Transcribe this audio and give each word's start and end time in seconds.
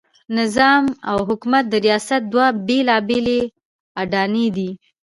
نظام 0.37 0.83
او 1.09 1.17
حکومت 1.29 1.63
د 1.69 1.73
ریاست 1.85 2.21
دوه 2.31 2.47
بېلابېلې 2.67 3.41
اډانې 4.01 4.47
دي. 4.57 4.69